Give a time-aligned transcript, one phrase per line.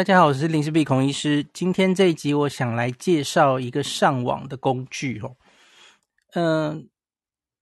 [0.00, 1.44] 大家好，我是林氏璧孔医师。
[1.52, 5.36] 今天这一集，我想来介绍一个上网的工具哦。
[6.32, 6.88] 嗯、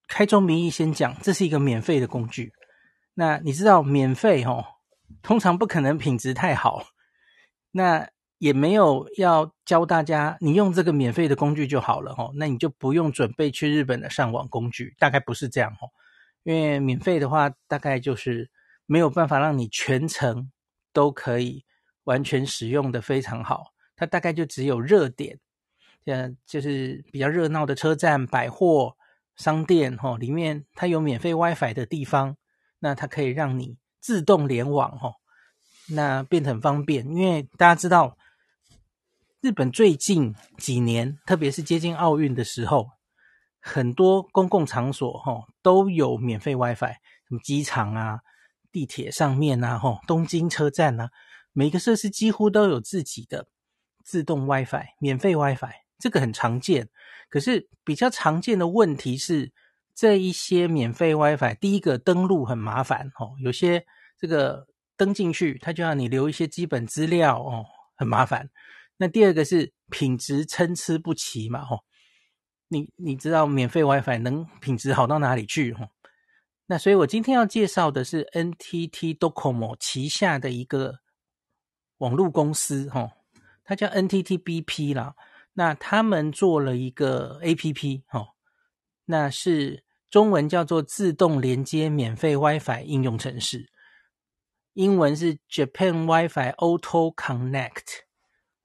[0.06, 2.52] 开宗明义先讲，这是一个免费的工具。
[3.14, 4.64] 那你知道，免费哦，
[5.20, 6.84] 通常不可能品质太好。
[7.72, 8.08] 那
[8.38, 12.30] 也没有要教大家，你用这个免费的工具就好了哦。
[12.36, 15.90] 那你就不用准备去日本的上网工具，大概不是这样哦。
[16.44, 18.48] 因为免费的话，大概就是
[18.86, 20.52] 没有办法让你全程
[20.92, 21.64] 都可以。
[22.08, 25.38] 完全使用的非常好，它大概就只有热点，
[26.06, 28.96] 呃，就是比较热闹的车站、百货
[29.36, 32.38] 商店，哈，里面它有免费 WiFi 的地方，
[32.78, 35.12] 那它可以让你自动联网，哈，
[35.90, 37.06] 那变得很方便。
[37.06, 38.16] 因为大家知道，
[39.42, 42.88] 日本最近几年，特别是接近奥运的时候，
[43.60, 46.94] 很多公共场所，哈，都有免费 WiFi，
[47.28, 48.20] 什么机场啊、
[48.72, 51.10] 地铁上面啊，哈，东京车站啊。
[51.52, 53.48] 每个设施几乎都有自己的
[54.04, 56.88] 自动 WiFi，免费 WiFi，这个很常见。
[57.28, 59.52] 可是比较常见的问题是，
[59.94, 63.84] 这一些免费 WiFi，第一个登录很麻烦哦，有些
[64.16, 68.48] 这个登进去，它就要你留一些基本资料哦，很麻烦。
[68.96, 71.80] 那第二个是品质参差不齐嘛，哦，
[72.68, 75.72] 你你知道免费 WiFi 能品质好到哪里去？
[75.72, 75.90] 哦，
[76.66, 81.00] 那所以我今天要介绍的是 NTT Docomo 旗下的一个。
[81.98, 83.12] 网络公司，哈，
[83.64, 85.14] 它叫 NTT-BP 啦。
[85.54, 88.34] 那他们做了一个 APP，哈，
[89.04, 93.70] 那是中文叫做自动连接免费 WiFi 应用程式，
[94.74, 98.02] 英文是 Japan WiFi Auto Connect，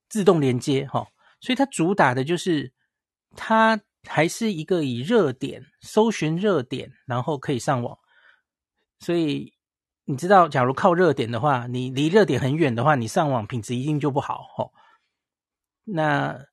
[0.07, 1.07] 自动连接，哈。
[1.41, 2.71] 所以它主打的就是，
[3.35, 7.97] 它还是一个以热点搜寻热点，然后可以上网，
[8.99, 9.52] 所以。
[10.05, 14.71] 你知道，假如靠热点的话，你离热点很远的话，你上网品质一定就不好哦。
[15.85, 16.45] 那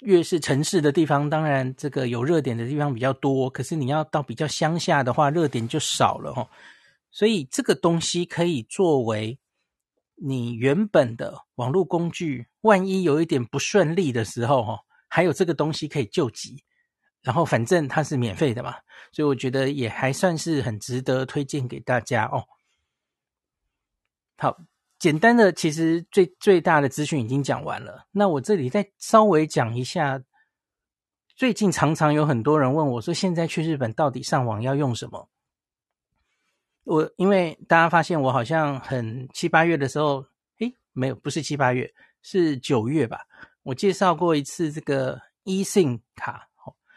[0.00, 6.48] 越是城市的地方，当然这个有热点的地方比较多，可是你要到比较乡下的话，热点就少了哦。
[7.10, 9.38] 所以这个东西可以作为
[10.14, 16.62] 你原本的网络工具，万一有一点不顺利的时候哦，还有这个东西可以救急。
[17.22, 18.74] 然后反正它是免费的嘛，
[19.10, 22.44] 所以我觉得也还算是很值得推荐给大家哦。
[24.40, 24.56] 好，
[25.00, 28.06] 简单的，其实最最大的资讯已经讲完了。
[28.12, 30.22] 那我这里再稍微讲一下，
[31.34, 35.28] 最近常常有很多人问我说，现在去日本到底上网要用什么？
[36.84, 40.24] 我因为大家发现我好像很七八月的时候，
[40.60, 43.26] 诶，没有，不是七八月，是九月吧？
[43.64, 46.48] 我介绍过一次这个 eSIM 卡，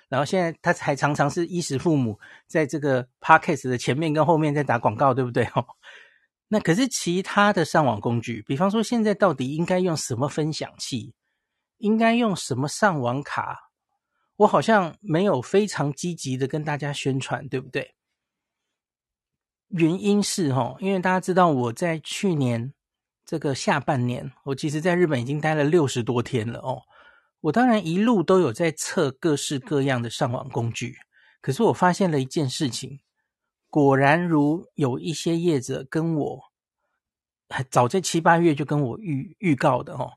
[0.09, 5.44] 然后现在他还常常是衣食父母在这个 Podcast 的前面跟后面在打广告，对不对？
[5.56, 5.66] 哦
[6.53, 11.13] 那可是其他的上网工具，比方说现在到底应该用什么分享器，
[11.78, 13.72] 应该用什么上网卡，
[14.35, 17.95] 我好像没有非常积极的跟大家宣传，对不对？
[19.69, 22.73] 原因是齁，因为大家知道我在去年
[23.25, 26.81] 这个下半年，我其实在日本已经待了六十多天了哦。
[27.40, 30.97] 我当然一路都有在测各式各样的上网工具，
[31.40, 33.00] 可是我发现了一件事情。
[33.72, 36.52] 果然如有一些业者跟我，
[37.70, 40.12] 早在七八月就跟我预预告的哦，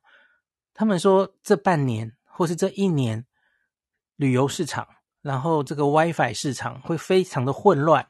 [0.74, 3.24] 他们说这半年或是这一年，
[4.16, 4.86] 旅游市场，
[5.22, 8.08] 然后这个 WiFi 市场会非常的混乱，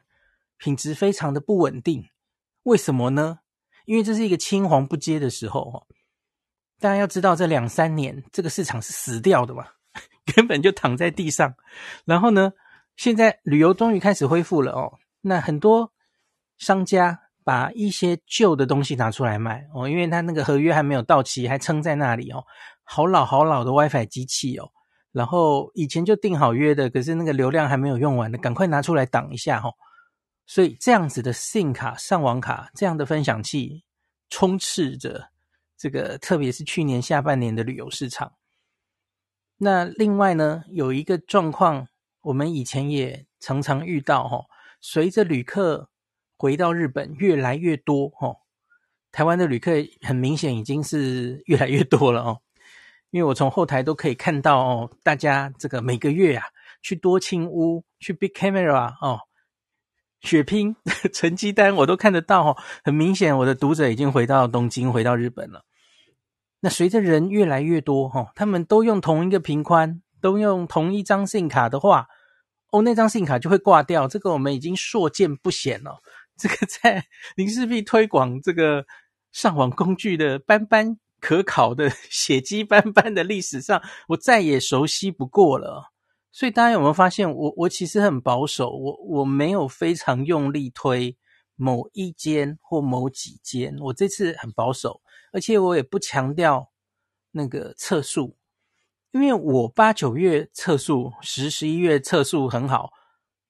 [0.57, 2.09] 品质非常的不稳定。
[2.63, 3.41] 为什么呢？
[3.85, 5.87] 因为这是一个青黄不接的时候哦。
[6.81, 9.69] 大家要知道，这两三年这个市场是死掉的嘛，
[10.35, 11.55] 根本就躺在地上。
[12.07, 12.55] 然后呢，
[12.97, 14.99] 现在旅游终于开始恢复了哦。
[15.27, 15.91] 那很多
[16.59, 22.45] 商家把一些旧的东西拿出来卖哦，因为他那个合约还没有到期，还撑在那里哦，
[22.83, 24.71] 好老好老的 WiFi 机器哦，
[25.13, 29.73] 然后以前就订好约的，可是那个流量还没有用完的，赶快拿出来挡一下哦。
[30.47, 33.83] 所以这样子的 SIM 卡、上网卡这样的分享器
[34.29, 35.31] 充斥着
[35.79, 38.33] 这个，特别是去年下半年的旅游市场。
[39.57, 41.89] 那另外呢，有一个状况，
[42.21, 44.45] 我们以前也常常遇到哦。
[44.87, 45.89] 随着旅客
[46.37, 48.37] 回到日本越来越多，哦，
[49.11, 49.73] 台湾的旅客
[50.03, 52.41] 很明显已经是越来越多了哦，
[53.11, 56.45] 因为我从后台都可以看到哦，大家这个每个月啊
[56.83, 59.21] 去多清屋、去 Big Camera 哦，
[60.21, 60.77] 血拼
[61.15, 65.65] 成绩单我都看得到哦，很明显我的读者已经回到东京、回到日本了。
[66.61, 72.07] 那随着人越来越多，哈，他们都用同一个频宽，都用同一张 SIM 卡的话。
[72.75, 76.01] 哦，那张信用卡就会挂掉，这个我们已经所见不鲜了。
[76.37, 77.07] 这个在
[77.37, 78.85] 林氏璧推广这个
[79.31, 85.93] 上网工具的斑斑可考的 血迹斑斑的历史上，我再也熟悉不过了。
[86.33, 91.17] 所以大家有没有发现我，我其实很保守，我我没有非常用力推
[91.55, 95.01] 某一间或某几间，我这次很保守，
[95.33, 96.73] 而且我也不强调
[97.31, 98.37] 那个测速，
[99.15, 102.93] 因为我八九月测数，十十一月测数很好，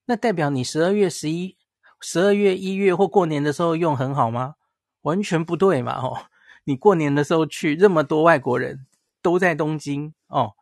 [0.05, 1.57] 那代表你十二月十一、
[2.03, 4.57] 十二月一月或过年的时候用很好吗？
[5.01, 5.99] 完全不对嘛！
[6.03, 6.27] 哦，
[6.65, 8.87] 你过年的时候去，那么多外国人
[9.23, 10.53] 都在东京哦，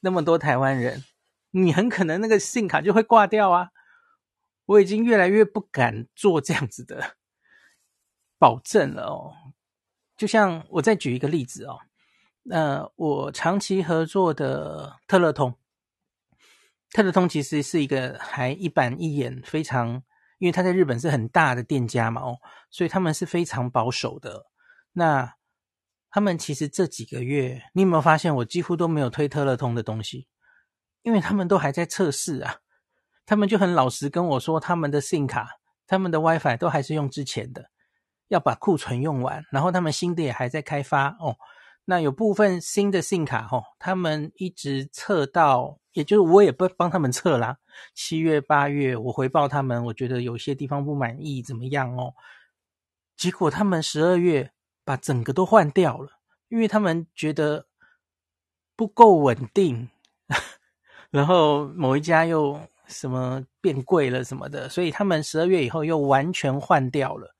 [0.00, 1.04] 那么多台湾人。
[1.50, 3.68] 你很可能那个信卡就会挂掉啊！
[4.64, 7.16] 我已经越来越不敢做这样子的
[8.38, 9.34] 保证了哦。
[10.16, 11.80] 就像我再举一个例子哦，
[12.50, 15.54] 呃，我长期合作的特乐通，
[16.92, 20.02] 特乐通其实是一个还一板一眼，非常，
[20.38, 22.38] 因为他在日本是很大的店家嘛哦，
[22.70, 24.46] 所以他们是非常保守的。
[24.92, 25.34] 那
[26.10, 30.26] 他们其实这几个月，你有没有发现我几乎都没有推特乐通的东西？
[31.02, 32.56] 因为他们都还在测试啊，
[33.26, 37.70] 他们就很老实跟我说，他们的 SIM 卡、他们的 WiFi 都还是用之前的，
[38.28, 41.36] 要把库存用完，然后他们新的也还在开发哦。
[41.90, 47.56] 那有部分新的信卡哦，他们一直测到，也就是我也不帮他们测啦。
[47.94, 52.12] 七月、八月，我回报他们，我觉得有些地方不满意，怎么样哦？
[53.16, 54.52] 结果他们十二月
[54.84, 56.10] 把整个都换掉了，
[56.50, 57.66] 因为他们觉得
[58.76, 59.88] 不够稳定。
[61.08, 67.34] 然后某一家又什么变贵了什么的，所以他们十二月以后又完全换掉了。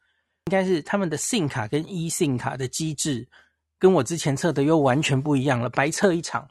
[0.46, 3.28] 应该是他们的信卡跟 e 信卡的机制
[3.78, 6.48] 跟我之前测的又完全不一样了，白测一场。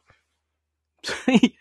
[1.04, 1.56] 所以，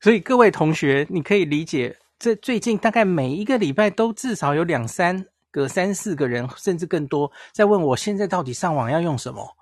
[0.00, 9.56] 所以各位同学，你可以理解，这最近大概每一个礼拜都至少有两三个、三四个人，甚至更多在问我现在到底上网要用什么，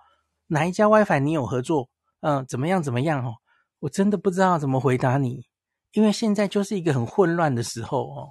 [0.49, 1.89] 哪一家 WiFi 你有合作？
[2.21, 2.83] 嗯，怎么样？
[2.83, 3.25] 怎么样？
[3.25, 3.37] 哦。
[3.81, 5.47] 我真的不知道怎么回答你，
[5.93, 8.31] 因为现在就是一个很混乱的时候哦。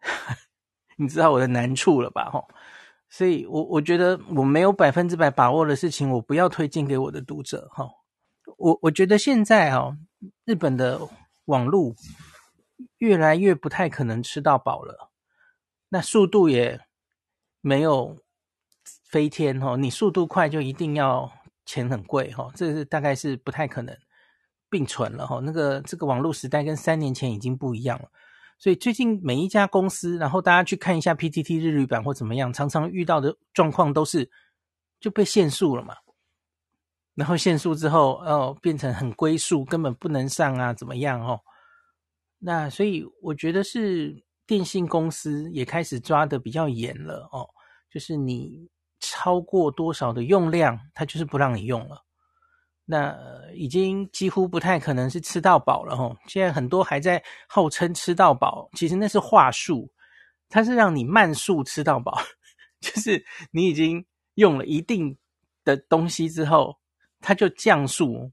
[0.98, 2.28] 你知道我的难处了吧？
[2.30, 2.46] 吼，
[3.08, 7.68] 所以我我觉得我没有百分之百把握的事情，我不要推荐给我的读者。
[7.72, 7.88] 哈，
[8.56, 9.96] 我我觉得现在哦，
[10.44, 11.00] 日本的
[11.46, 11.94] 网络
[12.98, 15.10] 越来越不太可能吃到饱了，
[15.88, 16.80] 那速度也
[17.60, 18.18] 没有
[19.04, 21.32] 飞天哦，你速度快就一定要。
[21.68, 23.92] 钱很贵哈，这是大概是不太可能
[24.70, 25.40] 并存了哈。
[25.42, 28.08] 那个这个网络时代跟三年前已经不一样了，
[28.58, 34.30] 所以最近每一家公司，然后大家去看一下 PTT 日语版或怎么样，常常遇到的状况都是
[35.00, 35.94] 就被限速了嘛。
[37.14, 41.40] 然后限速之后，哦，变成很龟速，根本不能上啊，怎么样哦？
[42.38, 47.48] 那所以我觉得是电信公司也开始抓的比较严了哦，
[47.90, 48.68] 就是你。
[48.98, 52.05] 超过多少的用量，它就是不让你用了。
[52.88, 53.14] 那
[53.52, 56.16] 已经几乎不太可能是吃到饱了吼。
[56.28, 59.90] 现在很多还在号称吃到饱，其实那是话术，
[60.48, 62.16] 它是让你慢速吃到饱，
[62.80, 65.18] 就是你已经用了一定
[65.64, 66.78] 的东西之后，
[67.20, 68.30] 它就降速，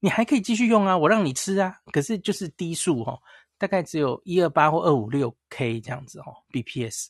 [0.00, 3.22] 你还可以继续用啊，我让你吃啊，可是就是低速哦，
[3.56, 7.06] 大概只有一二八或二五六 K 这样子哦，BPS。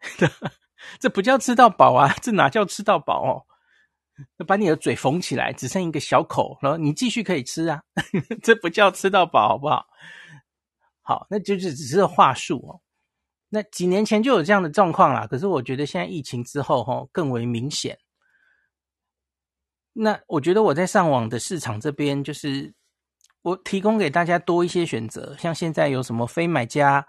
[1.00, 3.46] 这不叫吃到饱啊，这哪叫吃到饱哦？
[4.46, 7.82] 把你的嘴缝起来，只剩一个小口，然后你继续可以吃啊，
[8.42, 9.86] 这不叫吃到饱，好不好？
[11.02, 12.80] 好，那就是只是话术哦。
[13.48, 17.98] 那几年前就有这样的状况啦，可是我觉得现在疫情之后哈，更为明显。
[19.92, 22.72] 那我觉得我在上网的市场这边，就是
[23.42, 27.06] 我提供给大家多一些选择，像现在有什么非买家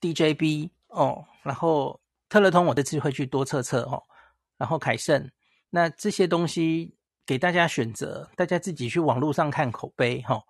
[0.00, 2.00] DJB 哦，然后。
[2.30, 4.02] 特乐通，我这次会去多测测哦，
[4.58, 5.30] 然后凯盛，
[5.70, 6.94] 那这些东西
[7.26, 10.42] 给大家选择，大家自己去网络上看口碑哈。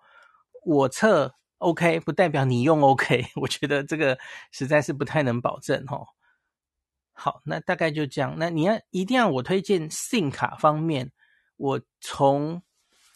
[0.63, 4.17] 我测 OK 不代表你用 OK， 我觉得这个
[4.51, 5.99] 实在是不太能保证哈。
[7.11, 8.35] 好，那大概就这样。
[8.37, 11.11] 那你要一定要我推荐 SIM 卡方面，
[11.57, 12.61] 我从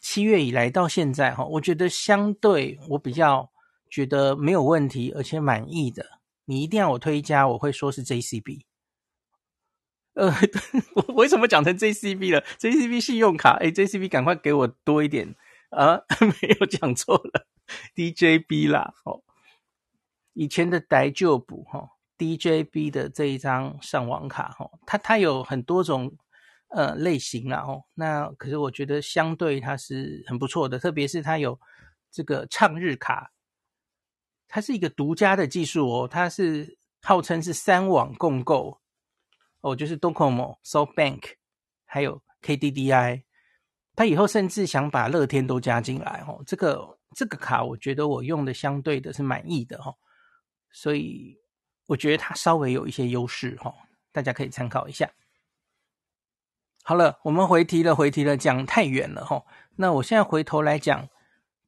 [0.02, 3.50] 七月以来到现在哈，我觉得相对我比较
[3.90, 6.06] 觉得没有问题，而且满意的。
[6.44, 8.66] 你一定要我推一家，我会说是 JCB。
[10.14, 10.32] 呃，
[10.96, 15.36] 我为什么讲成 JCB 了？JCB 信用卡，哎，JCB 赶快给我多一点
[15.70, 16.02] 啊！
[16.42, 17.48] 没有讲错了
[17.96, 18.94] ，DJB 啦。
[19.06, 19.24] 哦，
[20.34, 26.16] 以前的呆旧补哈，DJB 的这一张上网卡哈，它它有很多种
[26.70, 27.84] 呃类型啦哦。
[27.96, 31.60] 那可是我觉得相对它是很不错的，特别是它有
[32.12, 33.32] 这个畅日卡。
[34.48, 38.80] 它是一个独家的技术哦，它是号称是三网共购
[39.64, 41.22] 哦，就是 Docomo、SoftBank，
[41.86, 43.24] 还有 KDDI，
[43.96, 46.44] 他以后甚至想把乐天都加进来哦。
[46.46, 49.96] 这个这个卡，我觉得我用的相对的是满意的哦，
[50.70, 51.38] 所以
[51.88, 53.74] 我觉得它稍微有一些优势哦，
[54.12, 55.10] 大家可以参考一下。
[56.84, 59.46] 好了，我们回题了，回题了，讲太远了哈。
[59.78, 61.08] 那我现在回头来讲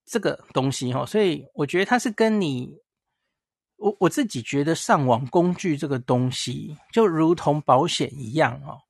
[0.04, 2.84] 这个东西哈，所以我觉得它是跟你。
[3.77, 8.82] 我我自己觉得上网工具这个东西就如同保险一样哦，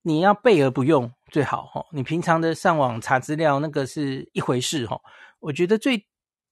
[0.00, 1.86] 你要备而不用最好哦。
[1.92, 5.00] 你平常的上网查资料那个是一回事哦。
[5.38, 6.06] 我觉得最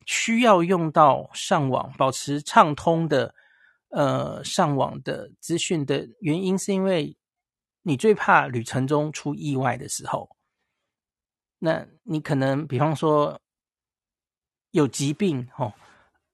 [0.04, 3.35] 需要用到上网保持畅通的
[3.88, 7.16] 呃上网的资讯的原因，是因为
[7.83, 10.28] 你最怕旅程中出意外的时候，
[11.59, 13.40] 那你可能比方说
[14.71, 15.73] 有疾病哦，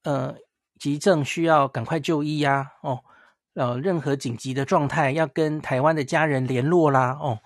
[0.03, 0.37] 呃。
[0.79, 3.01] 急症需要赶快就医呀，哦，
[3.55, 7.41] 呃，任何紧急的状态要跟台湾的家人联络啦，哦，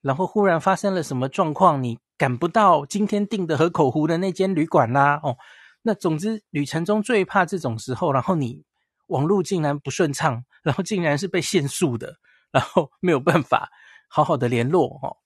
[0.00, 5.36] 然后忽然发生了什么状况，你赶不到今天订的河口湖的那间旅馆啦，哦，
[5.82, 8.64] 那总之旅程中最怕这种时候，然后你
[9.06, 12.16] 网络竟然不顺畅，然后竟然是被限速的，
[12.50, 13.70] 然后没有办法
[14.08, 15.18] 好好的联络，哦，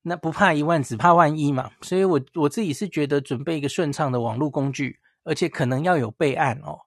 [0.00, 4.98] 那不怕一万，只怕万一嘛，所以我我自己是觉得准备一个顺畅的网络工具。
[5.24, 6.80] 而且可能要有备案哦。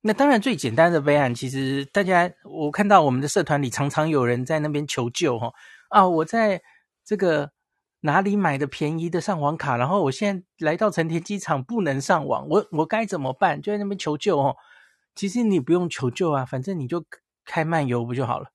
[0.00, 5.54] 那当然，最简单的备案，其实大家我看到我们的社团里常常有人在那边求救、哦。
[5.88, 6.62] 啊，我在
[7.04, 7.50] 这个
[8.00, 13.62] 哪里买的便宜的上网卡，然后我现在来到成田机场不能上网，我我该怎么办？
[13.62, 14.56] 就在那边求救哦。
[15.14, 17.02] 其实你不用求救啊，反正你就
[17.44, 18.50] 开漫游不就好了？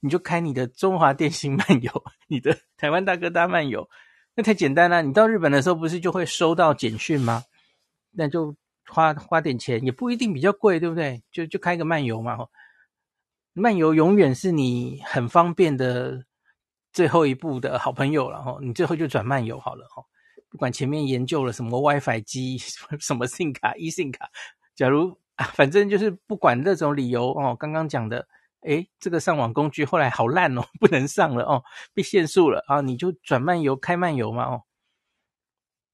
[0.00, 3.88] 你就开你的中华电信漫游， 你的台湾大哥大漫游，
[4.34, 5.00] 那太简单了。
[5.00, 7.44] 你到日本的时候不是就会收到简讯吗？
[8.16, 8.56] 那就
[8.86, 11.22] 花花点钱，也不一定比较贵，对不对？
[11.30, 12.38] 就就开个漫游嘛，
[13.52, 16.24] 漫游永远是你很方便的
[16.92, 18.58] 最后一步的好朋友了哈。
[18.62, 20.02] 你最后就转漫游好了哈，
[20.48, 22.58] 不管前面研究了什么 WiFi 机、
[22.98, 24.30] 什么 SIM 卡、eSIM 卡，
[24.74, 28.26] 假如啊，反正就是不管那种理由哦，刚刚讲的，
[28.62, 34.62] 诶，这个上网工具后来好烂哦，不能上了哦，被限速了啊，你就转漫游开漫游嘛哦。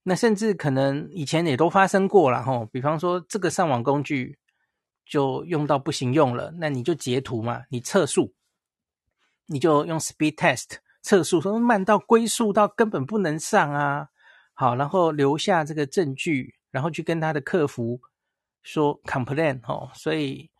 [0.04, 4.37] 那甚至可能以前也都发生过了吼，比方说这个上网工具
[5.06, 8.35] 就用到不行用了，那你就截图嘛，你测速，
[9.47, 14.09] 你就用 speed test 测速，说慢到龟速到根本不能上啊，
[14.54, 18.00] 好，然后留下这个证据，然后去跟他的客服
[18.64, 20.50] 说 complain 哦，所以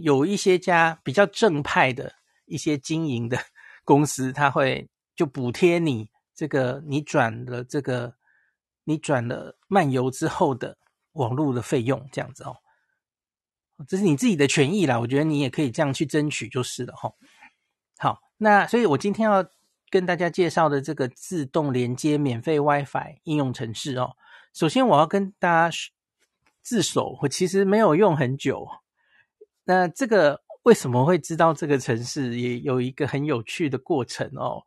[0.00, 2.12] 有一些家比较正派的
[2.46, 3.38] 一些经营的
[3.84, 8.18] 公司，他会就补贴你这个你转了这个。
[8.84, 10.78] 你转了漫游之后的
[11.12, 12.56] 网络的费用，这样子哦，
[13.86, 14.98] 这是你自己的权益啦。
[15.00, 17.12] 我觉得你也可以这样去争取就是了哈。
[17.98, 19.44] 好，那所以我今天要
[19.90, 24.16] 跟大家介绍的这个自动连接免费 WiFi 应用程式哦，
[24.52, 25.76] 首先我要跟大家
[26.62, 28.68] 自首，我其实没有用很久。
[29.64, 34.62] 那这个为什么会知道这个城市，也有一个很有趣的过程哦。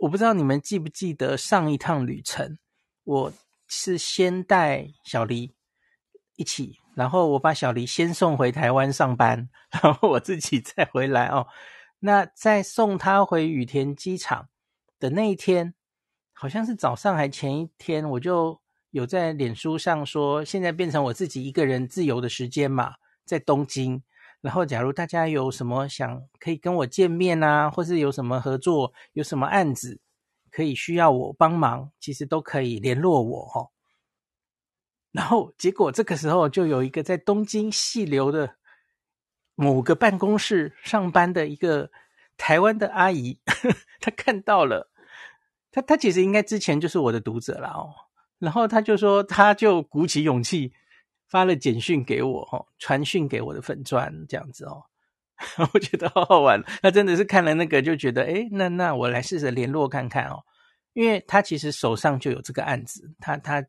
[0.00, 2.58] 我不知道你们记不记得上一趟旅程。
[3.06, 3.32] 我
[3.68, 5.54] 是先带小黎
[6.34, 11.46] 一起，然后我把小黎先送回台湾上班， 然后我自己再回来哦。
[12.00, 14.48] 那在送他回羽田机场
[14.98, 15.72] 的那一天，
[16.32, 18.60] 好像是早上还前一天，我就
[18.90, 22.94] 有在脸书上说，现在变成我自己一个人自由的时间嘛，
[23.24, 24.02] 在东京。
[24.40, 30.00] 然后假如大家有什么想可以跟我见面啊，或是有什么合作，有什么案子。
[30.56, 33.68] 可以需要我帮忙，其实都可以联络我哈。
[35.12, 38.56] 然后结果这个时候就有一个在东京细流的
[39.54, 41.90] 某个办公室上班的一个
[42.38, 43.38] 台湾的阿姨，
[44.00, 44.90] 她看到了，
[45.70, 47.92] 她她其实应该之前就是我的读者了哦。
[48.38, 50.72] 然后她就说，她就鼓起勇气
[51.28, 54.84] 发了简讯给我哈，传讯给我的粉专这样子哦。
[55.74, 60.42] 我觉得好好玩，他真的是看了那个就觉得，诶，那那我来试着联络看看哦，
[60.94, 63.64] 因为他其实手上就有这个案子，他他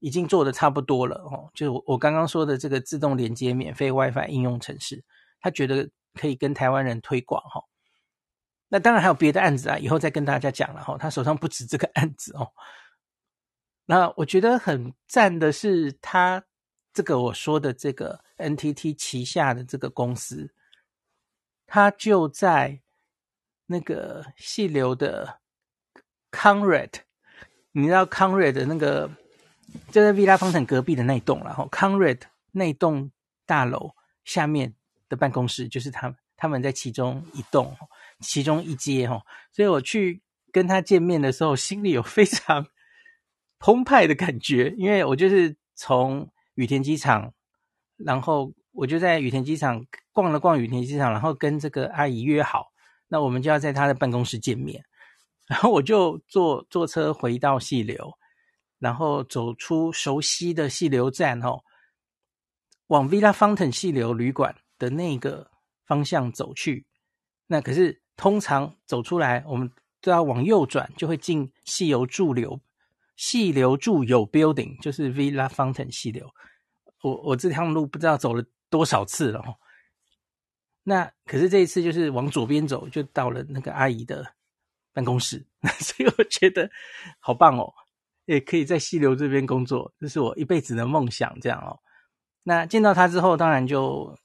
[0.00, 5.04] 已经做的差不多了哦，就是我我刚刚说的这个自动连接免费 WiFi 应用程式，
[5.40, 7.62] 他觉得可以跟台湾人推广哈。
[8.68, 10.96] 那当然还有别的案子啊，以后再跟大家讲了哈。
[10.98, 12.48] 他手上不止这个案子哦。
[13.86, 16.42] 那我觉得很赞的是，他
[16.92, 20.52] 这个我说的这个 NTT 旗下的这个公司。
[21.66, 22.80] 他就在
[23.66, 25.40] 那个细流的
[26.30, 26.90] Conrad，
[27.72, 29.10] 你知道 Conrad 的那个
[29.90, 32.20] 就在 Villa 方城隔壁的那栋，然后 Conrad
[32.52, 33.10] 那栋
[33.46, 33.94] 大楼
[34.24, 34.74] 下面
[35.08, 37.76] 的办公室就是他他们在其中一栋，
[38.20, 42.66] 其中一阶哈，所以我去跟他见面的时候，心里有非常
[43.58, 47.32] 澎湃的感觉，因为我就是从羽田机场，
[47.96, 52.66] 然后我就在羽田机场逛了逛羽田机场，然后跟这个阿姨约好，
[53.08, 54.84] 那我们就要在她的办公室见面，
[55.46, 58.12] 然后我就坐坐车回到细流，
[58.78, 61.60] 然后走出熟悉的细流站哦，
[62.88, 65.50] 往 Villa Fountain 细流旅馆的那个
[65.86, 66.84] 方向走去。
[67.46, 72.60] 那可是通常走出来，我们都要往右转，就会进细流住流。
[73.16, 76.28] 细流住有 building 就是 Villa Fountain 细流，
[77.02, 79.54] 我我这条路不知道走了多少次了哦。
[80.82, 84.34] 那可是这一次就是往左边走，就到了那个阿姨的
[84.92, 85.46] 办公室，
[85.78, 86.68] 所以我觉得
[87.20, 87.72] 好棒哦，
[88.24, 91.78] 也可以在溪流这边工作，这是我一辈子的梦想，这样哦。
[92.42, 94.18] 那见到他之后，当然就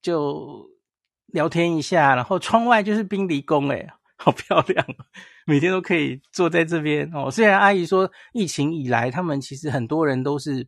[0.00, 0.70] 就
[1.26, 4.86] 聊天一下，然后窗外就是冰离宫，诶好漂亮，
[5.44, 7.28] 每天都可以坐在这边哦。
[7.30, 10.66] 虽然阿姨说疫情以来，他们其实很多人都是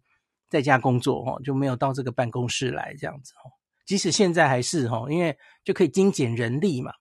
[0.50, 3.48] 在家工作哦，就没有到这个办公室来这样子哦。
[3.86, 6.92] 即使现在还是哦，因为就可以精简人力嘛。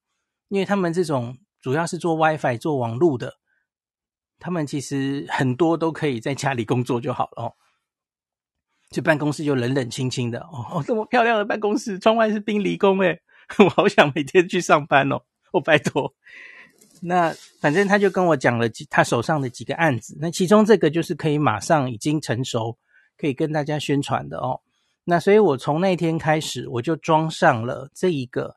[0.48, 3.36] 因为他们这种主要是做 WiFi、做网络的，
[4.39, 7.53] 他们其实很多都可以在家里工作就好了哦。
[8.89, 13.22] 这办公室就冷冷清清的哦，这么漂亮的办公室，窗外是冰离宫诶，
[13.60, 15.22] 我好想每天去上班哦。
[15.51, 16.13] 我、哦、拜托，
[17.01, 22.77] 那反正他就跟我讲了几他手上的几个案子，那其中这个就是可以马上已经成熟，
[23.20, 24.62] 可以跟大家宣传的哦。
[25.04, 28.56] 那所以我从那天开始，我就装上了这一个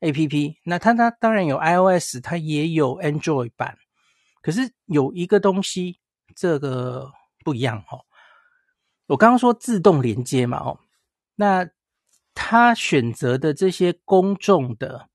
[0.00, 0.56] APP。
[0.64, 3.78] 那它它当然有 iOS，它也有 Android 版，
[4.42, 6.00] 可是有一个东西
[6.34, 7.12] 这个
[7.44, 8.04] 不一样哦。
[9.06, 10.80] 我刚刚说自动连接嘛哦，
[11.36, 11.68] 那
[12.34, 15.08] 他选择的这些公众的。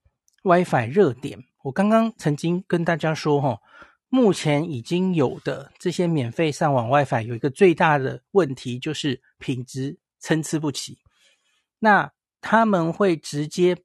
[0.44, 3.60] WiFi 热点，我刚刚曾经跟大家说，哈，
[4.10, 11.00] 目前已经有的这些免费上网 WiFi 有一个最大的问题，就是品质参差不齐。
[11.80, 13.78] 那他们会直接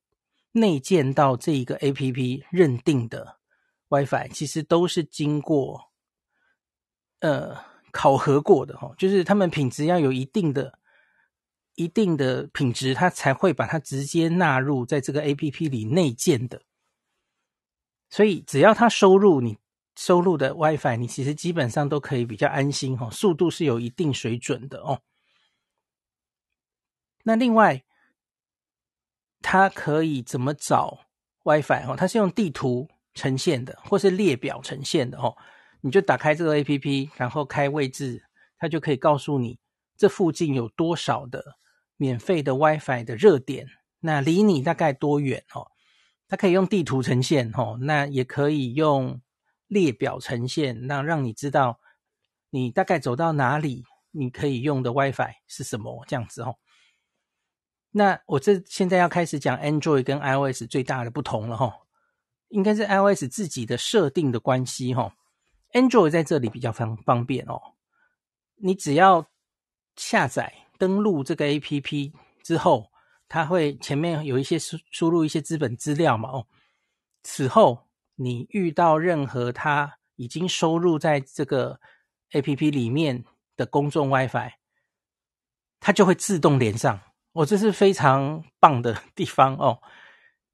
[0.53, 3.39] 内建到这一个 APP 认定的
[3.89, 5.91] WiFi，其实都是经过
[7.21, 7.57] 呃
[7.91, 10.79] 考核过的，哈，就是他们品质要有一定的。
[11.75, 16.61] 一定的品质，它才会把它直接纳入在这个 APP 里内建的。
[18.11, 19.57] 所以，只要它收入你
[19.97, 25.01] 收入的 WiFi，你其实基本上都可以比较安心哈，速度是有一定水准的哦。
[27.25, 27.85] 那另外，
[29.41, 31.07] 它可以怎么找
[31.45, 31.95] WiFi 哦？
[31.97, 35.37] 它是用地图呈现的，或是列表呈现的哦。
[35.81, 38.25] 你就打开这个 APP，然后开位置，
[38.59, 39.59] 它就可以告诉你
[39.97, 41.59] 这附近有多少的。
[41.99, 43.69] 免费的 WiFi 的热点，
[44.01, 45.71] 那离你大概多远哦？
[46.27, 49.21] 它可以用地图呈现哦，那也可以用
[49.73, 51.81] 列表呈现，那让你知道
[52.51, 56.57] 你大概走到哪里，你可以用的 WiFi 是什么这样子哦。
[57.91, 61.75] 那我这现在要开始讲 Android 跟 iOS 最大的不同了哈，
[62.49, 65.15] 应该是 iOS 自己的设定的关系哈。
[65.73, 67.61] Android 在这里比较方方便哦，
[68.57, 69.27] 你只要
[69.97, 70.55] 下载。
[70.79, 72.91] 登录这个 APP 之后，
[73.29, 76.29] 它会前面有一些输输入一些资本资料嘛？
[76.31, 76.49] 哦，
[77.23, 81.81] 此后你遇到任何它已经收入在这个
[82.33, 83.25] APP 里面
[83.57, 84.53] 的公众 WiFi，
[85.81, 87.01] 它就会自动连上。
[87.33, 89.81] 哦，这是非常棒的 地方哦，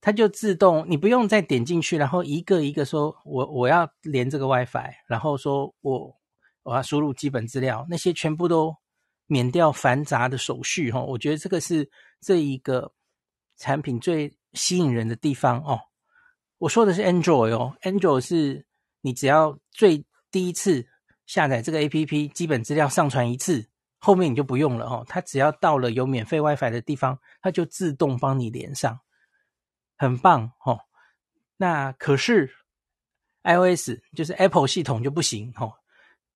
[0.00, 6.16] 它就自动，你不用再点进去，然后一个一个说我我要连这个 WiFi，然后说我
[6.62, 8.76] 我要输入基本资料，那些全部都。
[9.30, 12.94] 免掉繁杂的手续哈，我觉得这个是这一个
[13.58, 15.78] 产品最吸引人的地方哦。
[16.58, 18.66] 我说的是 Android 哦，Android 是
[19.00, 20.86] 你只要最第一次
[21.26, 23.68] 下载这个 APP，基本资料上传一次，
[23.98, 25.04] 后面你就不用了哦。
[25.08, 29.00] 它只要到了有免费 WiFi 的地方，它就自动帮你连上，
[29.96, 30.80] 很棒哦。
[31.56, 32.52] 那可是
[33.44, 35.72] iOS 就是 Apple 系统就不行哦。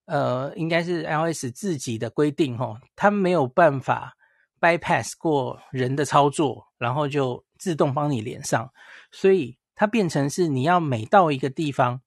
[0.06, 4.16] 呃，应该是 iOS 自己的规定哦，它没有办法
[4.60, 8.72] bypass 过人的操作，然后就自动帮你连上，
[9.12, 12.02] 所以它变成是你要每到一个地方，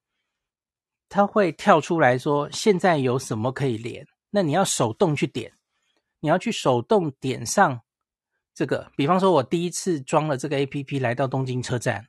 [1.10, 5.52] 它会跳出来说现在有什么可以连，那你要手动去点，
[6.22, 7.82] 你要去手动点上
[8.54, 12.08] 这个，比方说我第一次装了这个 APP 来到东京车站，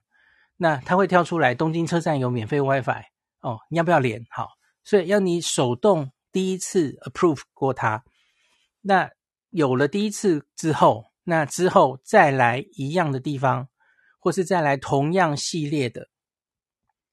[0.57, 3.02] 那它会跳出来东京车站有免费 WiFi
[3.40, 4.24] 哦，你要不要连？
[4.31, 4.50] 好。
[4.85, 8.05] 所以要你手动第一次 approve 过它，
[8.83, 9.11] 那
[9.50, 13.66] 有了第一次之后，那之后再来一样的地方，
[14.27, 16.09] 或是再来同样系列的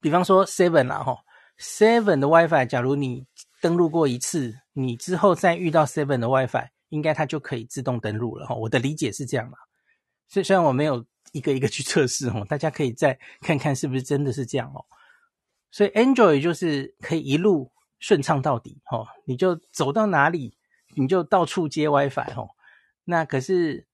[0.02, 1.24] 比方说 Seven 啦，哈
[1.60, 3.28] ，Seven 的 WiFi，假如你
[3.62, 8.56] 登录过一次，你之后再遇到 Seven 的 WiFi，应该它就可以自动登录了哈。
[8.56, 9.60] 我的理解是这样啦，
[10.28, 14.84] 所以虽然我没有一个一个去测试哦，大家可以再看看是不是真的是这样哦。
[15.70, 20.58] 所以 Android 就是可以一路顺畅到底哦，你就走到哪里
[20.96, 22.50] 你就到处接 WiFi 哦。
[23.06, 23.86] 那可是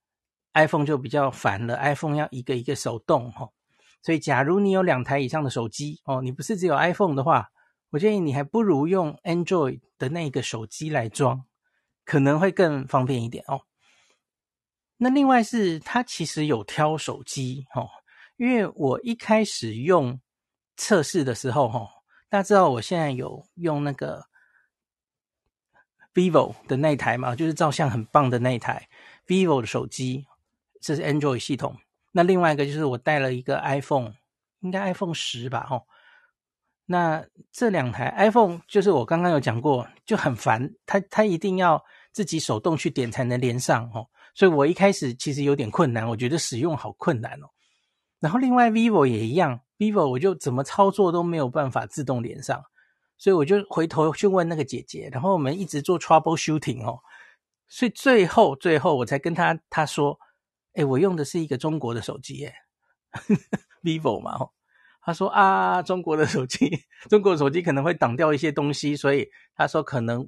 [0.54, 3.50] iPhone 就比较烦了，iPhone 要一个一个手动哈。
[4.02, 7.50] 所以，假如你有两台以上的手机哦，你不是只有 iPhone 的话，
[7.90, 11.46] 我建议你还不如用 Android 的那个手机来装，
[12.06, 13.62] 可能会更方便一点哦。
[14.98, 17.90] 那另外是它其实有挑手机哦，
[18.38, 20.20] 因为我一开始用
[20.78, 21.88] 测试的时候哈，
[22.30, 24.28] 大家知道我现在有用那个
[26.14, 28.88] Vivo 的那台嘛，就是照相很棒的那台
[29.28, 30.26] Vivo 的手机，
[30.80, 31.76] 这是 Android 系统。
[32.12, 34.14] 那另外一个就是我带了一个 iPhone，
[34.62, 35.84] 应该 iPhone 十吧，吼。
[36.86, 44.10] 那这两台 iPhone 就是我刚刚有讲过，就很烦，它它一定要自己手动去点才能连上，吼。
[44.34, 47.48] 所以我一开始其实有点困难，我觉得使用好困难哦。
[48.20, 52.64] 然后另外 Vivo 也一样，Vivo 我就怎么操作都没有办法自动连上，
[53.20, 57.00] 所以我就回头去问那个姐姐，然后我们一直做 trouble shooting 哦，
[57.68, 60.20] 所以最后最后我才跟他他说。
[60.80, 62.56] 哎，我用的是一个中国的手机，耶
[63.84, 64.50] ，vivo 嘛，哦，
[65.02, 66.72] 他说啊，中国的手机，
[67.10, 70.26] 中国的手机可能会挡掉一些东西，所以他说可能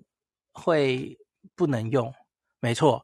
[0.51, 1.17] 会
[1.55, 2.13] 不能用。
[2.59, 3.01] 没错，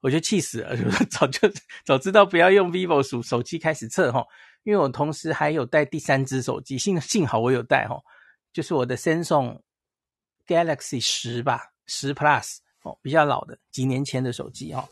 [0.00, 0.76] 我就气死了，
[1.08, 1.48] 早就
[1.84, 4.26] 早知道不要用 vivo 手手机开始测哈，
[4.64, 7.96] 因为我同时还有带第三只手机，幸幸好我有带哈，
[8.52, 9.60] 就是我的 Samsung
[10.48, 14.88] Galaxy 十吧，十 Plus 哦，比较老的，几年前的手机哦。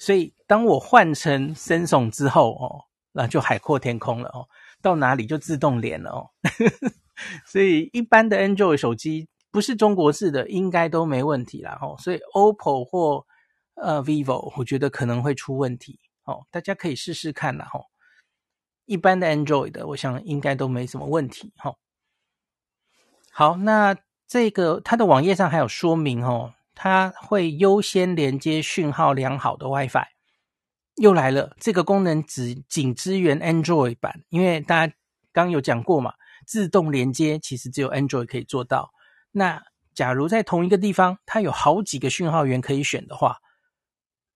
[0.00, 4.48] 所以，当我换成 Samsung 之后哦，那就海阔天空了哦，
[4.80, 6.30] 到哪里就自动连了哦。
[7.44, 11.96] 所以，一般的 Android 手机不是中国式的，应该都没问题啦哦。
[11.98, 13.26] 所以，OPPO 或
[13.74, 16.46] 呃 Vivo，我觉得可能会出问题哦。
[16.50, 17.84] 大家可以试试看啦哦。
[18.86, 21.74] 一般的 Android 的，我想应该都没什么问题哈。
[23.30, 23.94] 好，那
[24.26, 26.54] 这个它的网页上还有说明哦。
[26.82, 30.06] 它会优先连接讯号良好的 WiFi，
[30.96, 31.54] 又来了。
[31.60, 34.94] 这个功能只仅支援 Android 版，因为大家
[35.30, 36.14] 刚有讲过嘛，
[36.46, 38.92] 自动连接其实只有 Android 可以做到。
[39.30, 39.62] 那
[39.92, 43.40] 假如在同一个地方，它有好几个讯号源可以选的话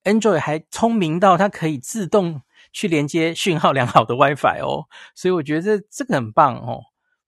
[0.03, 4.85] ，Android 还聪明到它可以自动去连接讯号良好的 WiFi 哦。
[5.15, 6.83] 所以我觉得这这个很棒哦，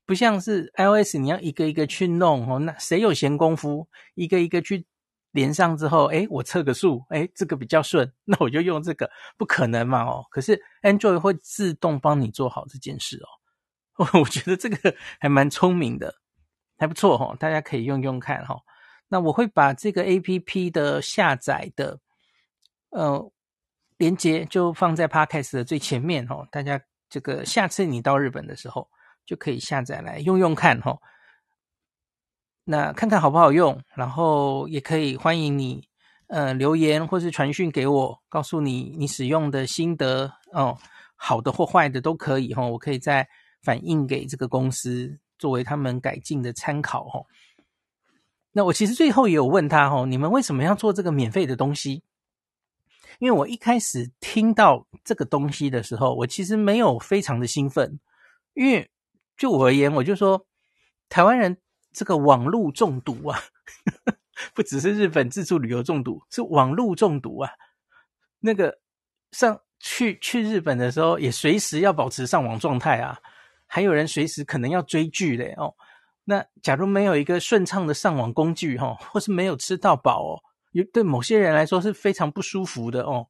[0.06, 4.86] 不像是 iOS 你要一个一个去弄哦，那谁有闲工夫一个一个去？
[5.38, 10.26] 连上之后，诶，我测个数，诶，这个比较顺， 那我就用这个，不可能嘛，哦。
[10.32, 13.22] 可是 Android 会自动帮你做好这件事
[13.98, 16.16] 哦， 我觉得这个还蛮聪明的，
[16.80, 18.58] 还不错哦，大家可以用用看哈。
[19.10, 22.00] 那我会把这个 APP 的下载的
[22.90, 23.32] 呃
[23.98, 28.90] 连接就放在 Podcast 的最前面哦，大家这个下次你到日本的时候
[29.24, 30.98] 就可以下载来用用看哈。
[32.70, 35.88] 那看看好不好用，然后也可以欢迎你，
[36.28, 40.78] 呃，留言或是传讯给我，告诉你你使用的心得哦，
[41.16, 43.26] 好的或坏的都可以哈、哦，我可以再
[43.62, 47.26] 反映给这个公司作为他们改进的参考哈、哦。
[48.52, 52.04] 那我其实最后也有问他哈、哦，你们为什么要做这个免费的东西？
[53.20, 57.98] 因为我一开始听到这个东西的时候，我其实没有非常的兴奋，
[58.56, 58.92] 因为
[59.38, 60.46] 就我而言，我就说
[61.08, 61.58] 台湾人。
[61.98, 63.40] 这个网络中毒啊，
[64.54, 67.50] 不只是日本自助旅游中毒，是网络中毒啊。
[68.40, 68.78] 那个
[69.32, 73.18] 上去去日本的时候，也随时要保持上网状态啊。
[73.66, 75.74] 还有人随时可能要追剧嘞哦。
[76.26, 80.40] 那假如没有一个顺畅的上网工具哈，或是没有吃到饱哦，
[80.74, 83.26] 有对某些人来说是非常不舒服的哦。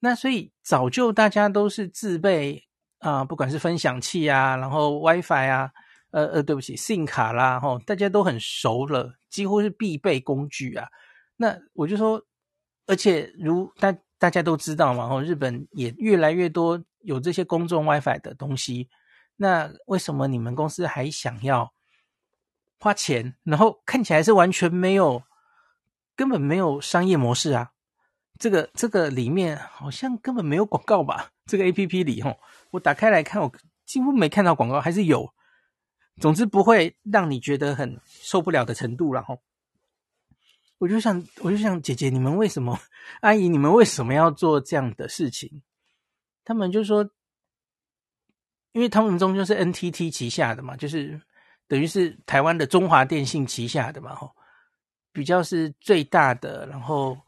[0.00, 2.64] 那所以早就大家都是自备
[2.98, 5.70] 啊，不管是分享器啊，然后 WiFi 啊。
[6.18, 10.88] 呃呃，对不起信卡啦，吼，大家都很熟了，几乎是必备工具啊。
[11.36, 12.20] 那我就说，
[12.86, 18.88] 而且如大大家都知道嘛，吼，日本也越来越多有这些公众 WiFi 的东西。
[19.36, 21.72] 那为什么你们公司还想要
[22.80, 23.36] 花钱？
[23.44, 25.22] 然后看起来是完全没有，
[26.16, 27.70] 根本没有商业模式啊。
[28.38, 31.30] 这个这个里面好像根本没有广告吧？
[31.46, 32.36] 这个 APP 里，吼，
[32.72, 33.52] 我打开来看，我
[33.86, 35.32] 几乎没看到广告，还是有。
[36.20, 39.40] 总之不会让你觉得很受不了的程度，然后
[40.78, 42.78] 我就想，我就想，姐姐你们为什么，
[43.20, 45.62] 阿姨你们为什么要做这样的事情？
[46.44, 47.10] 他们就说，
[48.72, 51.20] 因为他们终究是 NTT 旗下的嘛，就是
[51.66, 54.34] 等于是台湾的中华电信旗下的嘛，吼，
[55.12, 56.66] 比较是最大的。
[56.66, 57.18] 然后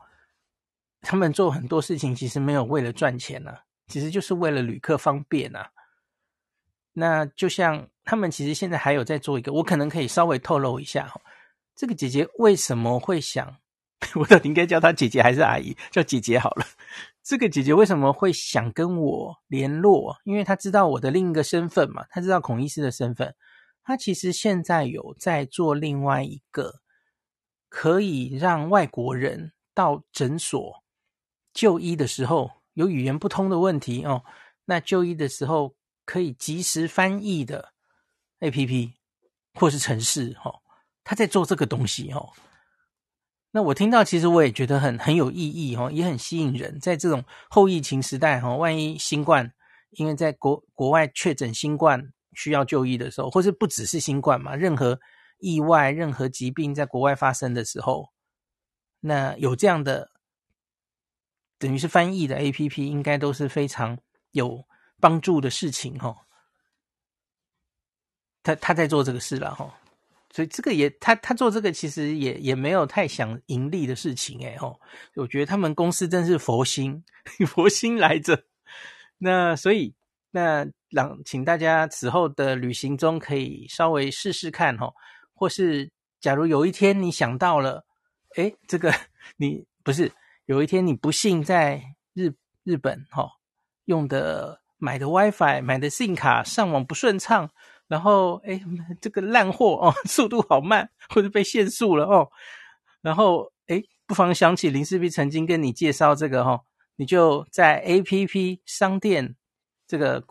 [1.00, 5.70] 他们做很多事情，其实没有为了赚钱呐、啊，其实就是为了旅客方便呐、啊。
[6.92, 11.12] 那就像他们其实现在还有在做一个，我可能可以稍微透露一下，
[11.76, 13.56] 这个姐姐为什么会想，
[14.16, 15.76] 我到底应该叫她姐姐还是阿姨？
[15.90, 16.66] 叫姐姐好了。
[17.22, 20.16] 这个姐姐为什么会想跟我联络？
[20.24, 23.34] 因为她知道我的另一个身份嘛，她知道孔医师的身份。
[23.82, 26.80] 她其实现在有在做另外一个，
[27.68, 30.82] 可以让外国人到诊所
[31.52, 34.24] 就医的时候有语言不通的问题哦，
[34.64, 37.72] 那就医的时候可以及时翻译的
[38.40, 38.92] APP
[39.54, 40.60] 或是城市哦，
[41.04, 42.30] 他在做这个东西哦。
[43.52, 46.78] 那我听到，其实我也觉得很很有意义哦，也很吸引人。
[46.78, 49.52] 在这种后疫情时代哈，万一新冠，
[49.90, 55.00] 因为在国国外确诊新冠需要就医的时候，或是不只是新冠嘛，任何
[55.40, 58.10] 意外、任何疾病在国外发生的时候，
[59.00, 60.10] 那有这样的
[61.58, 63.98] 等于是翻译的 APP，应该都是非常
[64.30, 64.64] 有
[65.00, 66.14] 帮助的事情哈。
[68.42, 69.72] 他他在做这个事了哈。
[70.32, 74.80] 所以这个也，他他做这个其实也也没有太想盈利的事情诶吼，
[75.16, 77.02] 我觉得他们公司真是佛心，
[77.48, 78.44] 佛心来着。
[79.18, 79.92] 那所以
[80.30, 84.94] 那让请大家此后的旅行中可以稍微试试看吼，
[85.34, 87.84] 或是假如有一天你想到了，
[88.36, 88.94] 诶，这个
[89.36, 90.12] 你不是
[90.46, 91.82] 有一天你不幸在
[92.14, 93.28] 日日本哈
[93.86, 97.50] 用的买的 WiFi 买的 SIM 卡上网不顺畅。
[97.90, 98.62] 然后，哎，
[99.00, 102.30] 这个烂货哦，速度好慢，或者被限速了哦。
[103.00, 106.60] 然后，哎，不妨想起林氏璧曾经跟你介绍这个哈、哦，
[106.94, 109.34] 你就在 APP 商店
[109.88, 110.24] 这个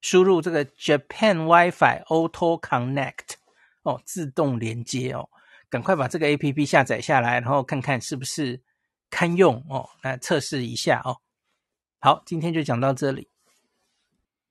[0.00, 3.34] 输入这个 Japan WiFi Auto Connect
[3.82, 5.28] 哦，自动连接哦，
[5.68, 8.62] 赶快把这个 APP 下载下来，然后看看是不是
[9.10, 11.18] 堪用哦，来测试一下哦。
[12.00, 13.28] 好，今天就讲到这里。